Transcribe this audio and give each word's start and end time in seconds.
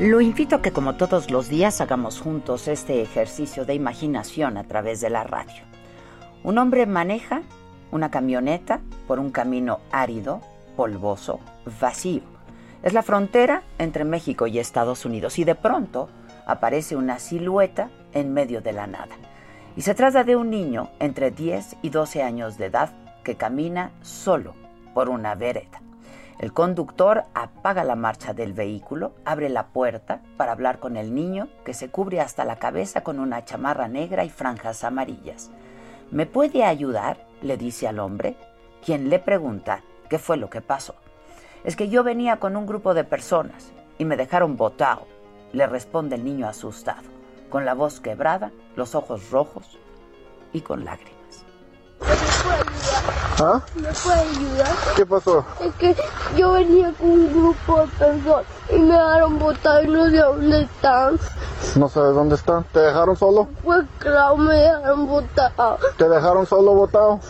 Lo 0.00 0.20
invito 0.20 0.54
a 0.54 0.62
que 0.62 0.70
como 0.70 0.94
todos 0.94 1.28
los 1.28 1.48
días 1.48 1.80
hagamos 1.80 2.20
juntos 2.20 2.68
este 2.68 3.02
ejercicio 3.02 3.64
de 3.64 3.74
imaginación 3.74 4.56
a 4.56 4.62
través 4.62 5.00
de 5.00 5.10
la 5.10 5.24
radio. 5.24 5.64
Un 6.44 6.56
hombre 6.58 6.86
maneja 6.86 7.42
una 7.90 8.08
camioneta 8.08 8.80
por 9.08 9.18
un 9.18 9.30
camino 9.30 9.80
árido, 9.90 10.40
polvoso, 10.76 11.40
vacío. 11.80 12.22
Es 12.84 12.92
la 12.92 13.02
frontera 13.02 13.64
entre 13.78 14.04
México 14.04 14.46
y 14.46 14.60
Estados 14.60 15.04
Unidos 15.04 15.36
y 15.40 15.42
de 15.42 15.56
pronto 15.56 16.08
aparece 16.46 16.94
una 16.94 17.18
silueta 17.18 17.90
en 18.12 18.32
medio 18.32 18.60
de 18.60 18.74
la 18.74 18.86
nada. 18.86 19.16
Y 19.76 19.82
se 19.82 19.96
trata 19.96 20.22
de 20.22 20.36
un 20.36 20.48
niño 20.48 20.90
entre 21.00 21.32
10 21.32 21.78
y 21.82 21.90
12 21.90 22.22
años 22.22 22.56
de 22.56 22.66
edad 22.66 22.90
que 23.24 23.34
camina 23.34 23.90
solo 24.02 24.54
por 24.94 25.08
una 25.08 25.34
vereda. 25.34 25.80
El 26.38 26.52
conductor 26.52 27.24
apaga 27.34 27.82
la 27.82 27.96
marcha 27.96 28.32
del 28.32 28.52
vehículo, 28.52 29.12
abre 29.24 29.48
la 29.48 29.68
puerta 29.68 30.20
para 30.36 30.52
hablar 30.52 30.78
con 30.78 30.96
el 30.96 31.12
niño 31.12 31.48
que 31.64 31.74
se 31.74 31.90
cubre 31.90 32.20
hasta 32.20 32.44
la 32.44 32.60
cabeza 32.60 33.02
con 33.02 33.18
una 33.18 33.44
chamarra 33.44 33.88
negra 33.88 34.24
y 34.24 34.30
franjas 34.30 34.84
amarillas. 34.84 35.50
¿Me 36.12 36.26
puede 36.26 36.64
ayudar? 36.64 37.26
le 37.42 37.56
dice 37.56 37.88
al 37.88 37.98
hombre, 37.98 38.36
quien 38.84 39.10
le 39.10 39.18
pregunta 39.18 39.82
qué 40.08 40.18
fue 40.18 40.36
lo 40.36 40.48
que 40.48 40.60
pasó. 40.60 40.94
Es 41.64 41.74
que 41.74 41.88
yo 41.88 42.04
venía 42.04 42.38
con 42.38 42.56
un 42.56 42.66
grupo 42.66 42.94
de 42.94 43.02
personas 43.02 43.72
y 43.98 44.04
me 44.04 44.16
dejaron 44.16 44.56
botado, 44.56 45.06
le 45.52 45.66
responde 45.66 46.14
el 46.14 46.24
niño 46.24 46.46
asustado, 46.46 47.02
con 47.50 47.64
la 47.64 47.74
voz 47.74 47.98
quebrada, 47.98 48.52
los 48.76 48.94
ojos 48.94 49.30
rojos 49.30 49.76
y 50.52 50.60
con 50.60 50.84
lágrimas. 50.84 51.18
¿Ah? 53.40 53.60
¿Me 53.74 53.88
puede 53.92 54.20
ayudar? 54.20 54.76
¿Qué 54.96 55.06
pasó? 55.06 55.44
Es 55.60 55.74
que 55.74 55.96
yo 56.36 56.52
venía 56.52 56.92
con 56.98 57.10
un 57.10 57.28
grupo 57.32 57.80
de 57.80 57.86
personas 57.98 58.44
y 58.70 58.78
me 58.78 58.94
dejaron 58.94 59.38
botar 59.38 59.84
y 59.84 59.88
no 59.88 60.10
sé 60.10 60.18
dónde 60.18 60.62
están. 60.62 61.18
No 61.76 61.88
sé 61.88 62.00
dónde 62.00 62.34
están. 62.34 62.64
¿Te 62.72 62.80
dejaron 62.80 63.16
solo? 63.16 63.48
Pues 63.64 63.84
claro, 63.98 64.36
me 64.36 64.54
dejaron 64.54 65.06
botar. 65.06 65.52
¿Te 65.96 66.08
dejaron 66.08 66.46
solo 66.46 66.74
botado? 66.74 67.20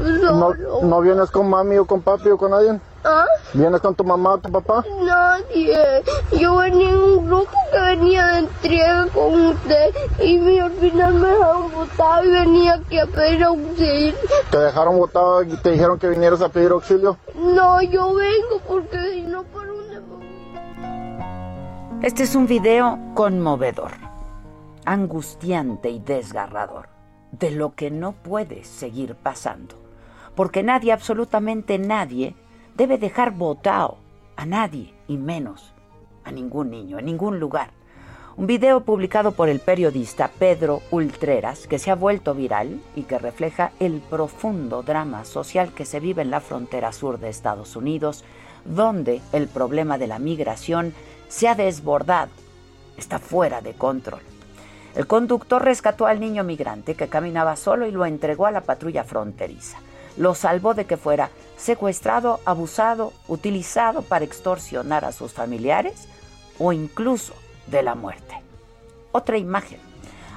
¿No, 0.00 0.52
Solo. 0.52 0.80
¿No 0.82 1.00
vienes 1.00 1.30
con 1.30 1.48
mami 1.48 1.78
o 1.78 1.84
con 1.84 2.02
papi 2.02 2.30
o 2.30 2.38
con 2.38 2.54
alguien? 2.54 2.80
¿Ah? 3.04 3.26
¿Vienes 3.52 3.80
con 3.82 3.94
tu 3.94 4.02
mamá 4.02 4.34
o 4.34 4.38
tu 4.38 4.50
papá? 4.50 4.82
Nadie. 5.04 6.02
Yo 6.40 6.56
venía 6.56 6.88
en 6.88 6.96
un 6.96 7.26
grupo 7.26 7.50
que 7.70 7.78
venía 7.80 8.26
de 8.28 8.38
entrega 8.38 9.06
con 9.12 9.46
usted 9.48 9.94
y 10.22 10.38
me- 10.38 10.60
al 10.60 10.72
final 10.72 11.14
me 11.14 11.28
dejaron 11.28 11.72
botar 11.72 12.24
y 12.24 12.30
venía 12.30 12.74
aquí 12.74 12.98
a 12.98 13.06
pedir 13.06 13.44
auxilio. 13.44 14.14
¿Te 14.50 14.58
dejaron 14.58 14.96
botado 14.98 15.42
y 15.42 15.56
te 15.58 15.72
dijeron 15.72 15.98
que 15.98 16.08
vinieras 16.08 16.40
a 16.40 16.48
pedir 16.48 16.70
auxilio? 16.70 17.18
No, 17.34 17.82
yo 17.82 18.14
vengo 18.14 18.60
porque 18.66 18.98
si 19.12 19.22
no, 19.22 19.42
¿por 19.44 19.66
dónde? 19.66 19.84
Este 22.06 22.22
es 22.22 22.34
un 22.34 22.46
video 22.46 22.98
conmovedor, 23.14 23.92
angustiante 24.84 25.90
y 25.90 25.98
desgarrador 26.00 26.88
de 27.32 27.50
lo 27.50 27.74
que 27.74 27.90
no 27.90 28.12
puede 28.12 28.64
seguir 28.64 29.14
pasando. 29.14 29.74
Porque 30.34 30.62
nadie, 30.62 30.92
absolutamente 30.92 31.78
nadie, 31.78 32.34
debe 32.76 32.98
dejar 32.98 33.32
botado 33.32 33.98
a 34.36 34.46
nadie 34.46 34.92
y 35.06 35.16
menos 35.16 35.72
a 36.24 36.32
ningún 36.32 36.70
niño, 36.70 36.98
en 36.98 37.06
ningún 37.06 37.38
lugar. 37.38 37.70
Un 38.36 38.48
video 38.48 38.80
publicado 38.80 39.32
por 39.32 39.48
el 39.48 39.60
periodista 39.60 40.28
Pedro 40.38 40.82
Ultreras 40.90 41.68
que 41.68 41.78
se 41.78 41.92
ha 41.92 41.94
vuelto 41.94 42.34
viral 42.34 42.80
y 42.96 43.02
que 43.02 43.18
refleja 43.18 43.70
el 43.78 44.00
profundo 44.00 44.82
drama 44.82 45.24
social 45.24 45.72
que 45.72 45.84
se 45.84 46.00
vive 46.00 46.22
en 46.22 46.30
la 46.30 46.40
frontera 46.40 46.92
sur 46.92 47.20
de 47.20 47.28
Estados 47.28 47.76
Unidos, 47.76 48.24
donde 48.64 49.20
el 49.32 49.46
problema 49.46 49.98
de 49.98 50.08
la 50.08 50.18
migración 50.18 50.94
se 51.28 51.46
ha 51.46 51.54
desbordado, 51.54 52.32
está 52.96 53.20
fuera 53.20 53.60
de 53.60 53.74
control. 53.74 54.22
El 54.96 55.06
conductor 55.06 55.62
rescató 55.62 56.06
al 56.06 56.18
niño 56.18 56.42
migrante 56.42 56.96
que 56.96 57.08
caminaba 57.08 57.54
solo 57.54 57.86
y 57.86 57.92
lo 57.92 58.04
entregó 58.04 58.46
a 58.46 58.50
la 58.50 58.62
patrulla 58.62 59.04
fronteriza. 59.04 59.78
Lo 60.16 60.34
salvó 60.34 60.74
de 60.74 60.84
que 60.84 60.96
fuera 60.96 61.30
secuestrado, 61.56 62.40
abusado, 62.44 63.12
utilizado 63.28 64.02
para 64.02 64.24
extorsionar 64.24 65.04
a 65.04 65.12
sus 65.12 65.32
familiares 65.32 66.08
o 66.58 66.72
incluso 66.72 67.34
de 67.66 67.82
la 67.82 67.94
muerte. 67.94 68.42
Otra 69.12 69.38
imagen. 69.38 69.80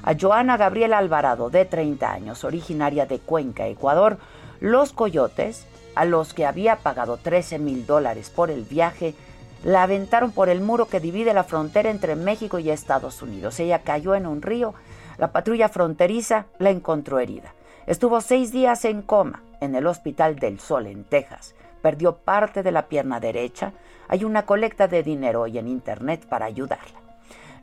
A 0.03 0.16
Joana 0.19 0.57
Gabriela 0.57 0.99
Alvarado, 0.99 1.49
de 1.49 1.66
30 1.66 2.11
años, 2.11 2.43
originaria 2.43 3.05
de 3.05 3.19
Cuenca, 3.19 3.67
Ecuador, 3.67 4.17
los 4.59 4.93
coyotes, 4.93 5.66
a 5.95 6.05
los 6.05 6.33
que 6.33 6.45
había 6.45 6.77
pagado 6.77 7.17
13 7.17 7.59
mil 7.59 7.85
dólares 7.85 8.29
por 8.29 8.51
el 8.51 8.63
viaje, 8.63 9.16
la 9.63 9.83
aventaron 9.83 10.31
por 10.31 10.49
el 10.49 10.61
muro 10.61 10.87
que 10.87 10.99
divide 10.99 11.33
la 11.33 11.43
frontera 11.43 11.89
entre 11.89 12.16
México 12.16 12.59
y 12.59 12.69
Estados 12.69 13.21
Unidos. 13.21 13.59
Ella 13.59 13.81
cayó 13.81 14.16
en 14.16 14.27
un 14.27 14.41
río. 14.41 14.75
La 15.17 15.31
patrulla 15.31 15.69
fronteriza 15.69 16.45
la 16.59 16.69
encontró 16.69 17.19
herida. 17.19 17.53
Estuvo 17.87 18.19
seis 18.19 18.51
días 18.51 18.83
en 18.83 19.01
coma 19.01 19.43
en 19.61 19.73
el 19.73 19.87
Hospital 19.87 20.35
del 20.35 20.59
Sol, 20.59 20.87
en 20.87 21.05
Texas. 21.05 21.55
Perdió 21.81 22.17
parte 22.17 22.61
de 22.61 22.73
la 22.73 22.89
pierna 22.89 23.21
derecha. 23.21 23.71
Hay 24.09 24.25
una 24.25 24.45
colecta 24.45 24.89
de 24.89 25.03
dinero 25.03 25.43
hoy 25.43 25.57
en 25.57 25.69
Internet 25.69 26.27
para 26.27 26.47
ayudarla. 26.47 26.99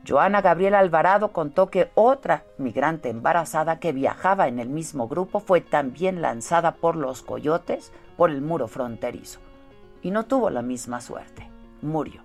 Joana 0.07 0.41
Gabriela 0.41 0.79
Alvarado 0.79 1.31
contó 1.31 1.69
que 1.69 1.91
otra 1.93 2.43
migrante 2.57 3.09
embarazada 3.09 3.79
que 3.79 3.91
viajaba 3.91 4.47
en 4.47 4.57
el 4.57 4.67
mismo 4.67 5.07
grupo 5.07 5.41
fue 5.41 5.61
también 5.61 6.23
lanzada 6.23 6.71
por 6.73 6.95
los 6.95 7.21
coyotes 7.21 7.91
por 8.17 8.31
el 8.31 8.41
muro 8.41 8.67
fronterizo. 8.67 9.39
Y 10.01 10.09
no 10.09 10.25
tuvo 10.25 10.49
la 10.49 10.63
misma 10.63 11.01
suerte. 11.01 11.47
Murió. 11.83 12.21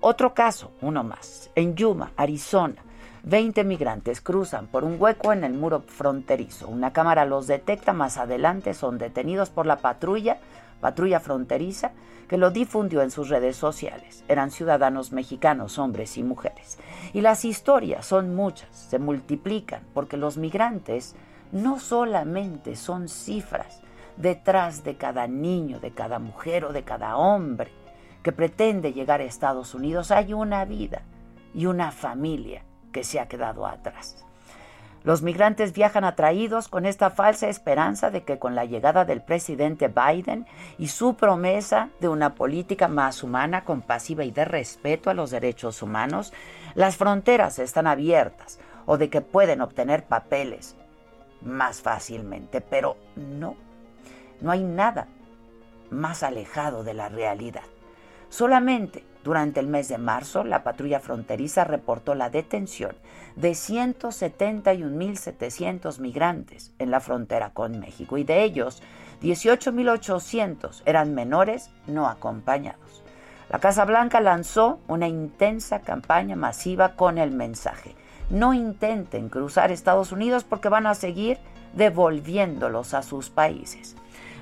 Otro 0.00 0.34
caso, 0.34 0.70
uno 0.80 1.02
más, 1.02 1.50
en 1.56 1.74
Yuma, 1.74 2.12
Arizona. 2.16 2.80
20 3.24 3.62
migrantes 3.62 4.20
cruzan 4.20 4.66
por 4.66 4.82
un 4.82 4.96
hueco 5.00 5.32
en 5.32 5.44
el 5.44 5.52
muro 5.52 5.84
fronterizo. 5.86 6.66
Una 6.68 6.92
cámara 6.92 7.24
los 7.24 7.46
detecta, 7.46 7.92
más 7.92 8.18
adelante 8.18 8.74
son 8.74 8.98
detenidos 8.98 9.48
por 9.48 9.64
la 9.64 9.76
patrulla, 9.76 10.38
patrulla 10.80 11.20
fronteriza, 11.20 11.92
que 12.26 12.36
lo 12.36 12.50
difundió 12.50 13.00
en 13.00 13.12
sus 13.12 13.28
redes 13.28 13.56
sociales. 13.56 14.24
Eran 14.26 14.50
ciudadanos 14.50 15.12
mexicanos, 15.12 15.78
hombres 15.78 16.18
y 16.18 16.24
mujeres. 16.24 16.78
Y 17.12 17.20
las 17.20 17.44
historias 17.44 18.06
son 18.06 18.34
muchas, 18.34 18.68
se 18.74 18.98
multiplican, 18.98 19.82
porque 19.94 20.16
los 20.16 20.36
migrantes 20.36 21.14
no 21.52 21.78
solamente 21.78 22.74
son 22.74 23.08
cifras 23.08 23.82
detrás 24.16 24.82
de 24.82 24.96
cada 24.96 25.28
niño, 25.28 25.78
de 25.78 25.92
cada 25.92 26.18
mujer 26.18 26.64
o 26.64 26.72
de 26.72 26.82
cada 26.82 27.16
hombre 27.16 27.70
que 28.24 28.32
pretende 28.32 28.92
llegar 28.92 29.20
a 29.20 29.24
Estados 29.24 29.74
Unidos, 29.74 30.10
hay 30.10 30.32
una 30.32 30.64
vida 30.64 31.02
y 31.54 31.66
una 31.66 31.90
familia 31.92 32.62
que 32.92 33.04
se 33.04 33.18
ha 33.18 33.26
quedado 33.26 33.66
atrás. 33.66 34.24
Los 35.04 35.22
migrantes 35.22 35.72
viajan 35.72 36.04
atraídos 36.04 36.68
con 36.68 36.86
esta 36.86 37.10
falsa 37.10 37.48
esperanza 37.48 38.10
de 38.10 38.22
que 38.22 38.38
con 38.38 38.54
la 38.54 38.64
llegada 38.64 39.04
del 39.04 39.20
presidente 39.20 39.88
Biden 39.88 40.46
y 40.78 40.88
su 40.88 41.14
promesa 41.14 41.88
de 41.98 42.08
una 42.08 42.36
política 42.36 42.86
más 42.86 43.24
humana, 43.24 43.64
compasiva 43.64 44.22
y 44.24 44.30
de 44.30 44.44
respeto 44.44 45.10
a 45.10 45.14
los 45.14 45.32
derechos 45.32 45.82
humanos, 45.82 46.32
las 46.74 46.96
fronteras 46.96 47.58
están 47.58 47.88
abiertas 47.88 48.60
o 48.86 48.96
de 48.96 49.10
que 49.10 49.20
pueden 49.22 49.60
obtener 49.60 50.04
papeles 50.04 50.76
más 51.40 51.80
fácilmente. 51.82 52.60
Pero 52.60 52.96
no, 53.16 53.56
no 54.40 54.52
hay 54.52 54.62
nada 54.62 55.08
más 55.90 56.22
alejado 56.22 56.84
de 56.84 56.94
la 56.94 57.08
realidad. 57.08 57.64
Solamente 58.28 59.04
Durante 59.24 59.60
el 59.60 59.68
mes 59.68 59.88
de 59.88 59.98
marzo, 59.98 60.42
la 60.42 60.64
patrulla 60.64 60.98
fronteriza 60.98 61.62
reportó 61.64 62.16
la 62.16 62.30
detención 62.30 62.96
de 63.36 63.52
171.700 63.52 66.00
migrantes 66.00 66.72
en 66.78 66.90
la 66.90 66.98
frontera 67.00 67.50
con 67.50 67.78
México 67.78 68.18
y 68.18 68.24
de 68.24 68.42
ellos 68.42 68.82
18.800 69.22 70.82
eran 70.86 71.14
menores 71.14 71.70
no 71.86 72.08
acompañados. 72.08 73.04
La 73.48 73.60
Casa 73.60 73.84
Blanca 73.84 74.20
lanzó 74.20 74.80
una 74.88 75.06
intensa 75.06 75.78
campaña 75.80 76.34
masiva 76.36 76.96
con 76.96 77.18
el 77.18 77.30
mensaje, 77.30 77.94
no 78.30 78.54
intenten 78.54 79.28
cruzar 79.28 79.70
Estados 79.70 80.10
Unidos 80.10 80.42
porque 80.42 80.70
van 80.70 80.86
a 80.86 80.94
seguir 80.94 81.38
devolviéndolos 81.74 82.94
a 82.94 83.02
sus 83.02 83.28
países. 83.30 83.94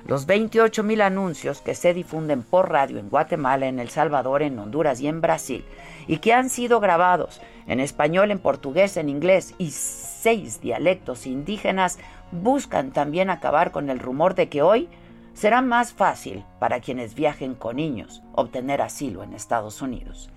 Los 0.07 0.25
28 0.25 0.83
mil 0.83 1.01
anuncios 1.01 1.61
que 1.61 1.75
se 1.75 1.93
difunden 1.93 2.43
por 2.43 2.71
radio 2.71 2.97
en 2.97 3.09
Guatemala, 3.09 3.67
en 3.67 3.79
El 3.79 3.89
Salvador, 3.89 4.41
en 4.41 4.57
Honduras 4.57 4.99
y 4.99 5.07
en 5.07 5.21
Brasil, 5.21 5.63
y 6.07 6.17
que 6.17 6.33
han 6.33 6.49
sido 6.49 6.79
grabados 6.79 7.41
en 7.67 7.79
español, 7.79 8.31
en 8.31 8.39
portugués, 8.39 8.97
en 8.97 9.09
inglés 9.09 9.53
y 9.57 9.71
seis 9.71 10.59
dialectos 10.59 11.27
indígenas, 11.27 11.99
buscan 12.31 12.91
también 12.91 13.29
acabar 13.29 13.71
con 13.71 13.89
el 13.89 13.99
rumor 13.99 14.35
de 14.35 14.49
que 14.49 14.61
hoy 14.61 14.89
será 15.33 15.61
más 15.61 15.93
fácil 15.93 16.43
para 16.59 16.79
quienes 16.79 17.15
viajen 17.15 17.55
con 17.55 17.75
niños 17.75 18.21
obtener 18.33 18.81
asilo 18.81 19.23
en 19.23 19.33
Estados 19.33 19.81
Unidos. 19.81 20.29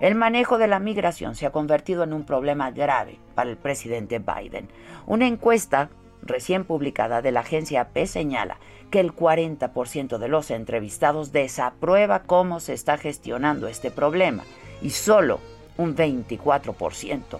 El 0.00 0.14
manejo 0.16 0.58
de 0.58 0.66
la 0.66 0.80
migración 0.80 1.36
se 1.36 1.46
ha 1.46 1.52
convertido 1.52 2.02
en 2.02 2.12
un 2.12 2.24
problema 2.24 2.70
grave 2.72 3.18
para 3.34 3.50
el 3.50 3.56
presidente 3.56 4.18
Biden. 4.18 4.68
Una 5.06 5.28
encuesta 5.28 5.90
recién 6.22 6.64
publicada 6.64 7.22
de 7.22 7.32
la 7.32 7.40
agencia 7.40 7.82
AP 7.82 8.06
señala 8.06 8.58
que 8.90 9.00
el 9.00 9.14
40% 9.14 10.18
de 10.18 10.28
los 10.28 10.50
entrevistados 10.50 11.32
desaprueba 11.32 12.22
cómo 12.22 12.60
se 12.60 12.74
está 12.74 12.98
gestionando 12.98 13.68
este 13.68 13.90
problema 13.90 14.44
y 14.80 14.90
solo 14.90 15.40
un 15.78 15.96
24% 15.96 17.38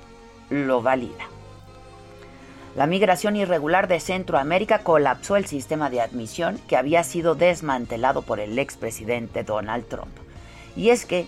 lo 0.50 0.82
valida. 0.82 1.29
La 2.75 2.87
migración 2.87 3.37
irregular 3.37 3.87
de 3.87 4.00
Centroamérica 4.00 4.79
colapsó 4.79 5.37
el 5.37 5.44
sistema 5.44 5.90
de 5.90 6.00
admisión 6.00 6.58
que 6.69 6.76
había 6.76 7.05
sido 7.05 7.35
desmantelado 7.35 8.23
por 8.23 8.40
el 8.40 8.58
expresidente 8.58 9.44
Donald 9.44 9.87
Trump. 9.88 10.17
Y 10.75 10.88
es 10.88 11.05
que 11.05 11.26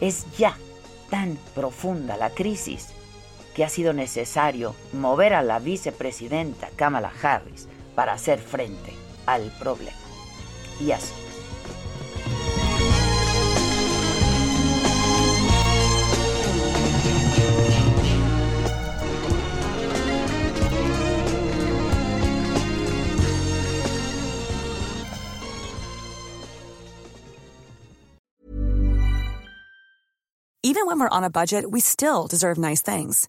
es 0.00 0.24
ya 0.36 0.56
tan 1.10 1.36
profunda 1.54 2.16
la 2.16 2.30
crisis 2.30 2.90
que 3.58 3.64
ha 3.64 3.68
sido 3.68 3.92
necesario 3.92 4.76
mover 4.92 5.34
a 5.34 5.42
la 5.42 5.58
vicepresidenta 5.58 6.68
Kamala 6.76 7.10
Harris 7.20 7.66
para 7.96 8.12
hacer 8.12 8.38
frente 8.38 8.94
al 9.26 9.50
problema. 9.58 9.98
Y 10.78 10.92
así. 10.92 11.12
Even 30.62 30.86
when 30.86 31.00
we're 31.00 31.08
on 31.08 31.24
a 31.24 31.30
budget, 31.30 31.68
we 31.68 31.80
still 31.80 32.28
deserve 32.28 32.56
nice 32.56 32.82
things. 32.82 33.28